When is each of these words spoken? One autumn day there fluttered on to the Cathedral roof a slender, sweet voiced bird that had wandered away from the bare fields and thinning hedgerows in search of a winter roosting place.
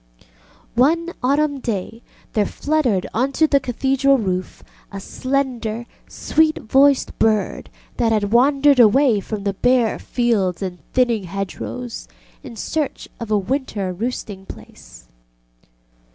One 0.73 1.13
autumn 1.21 1.59
day 1.59 2.01
there 2.33 2.47
fluttered 2.47 3.05
on 3.13 3.33
to 3.33 3.45
the 3.45 3.59
Cathedral 3.59 4.17
roof 4.17 4.63
a 4.91 4.99
slender, 4.99 5.85
sweet 6.07 6.57
voiced 6.57 7.19
bird 7.19 7.69
that 7.97 8.11
had 8.11 8.31
wandered 8.31 8.79
away 8.79 9.19
from 9.19 9.43
the 9.43 9.53
bare 9.53 9.99
fields 9.99 10.63
and 10.63 10.79
thinning 10.93 11.25
hedgerows 11.25 12.07
in 12.41 12.55
search 12.55 13.09
of 13.19 13.29
a 13.29 13.37
winter 13.37 13.93
roosting 13.93 14.47
place. 14.47 15.07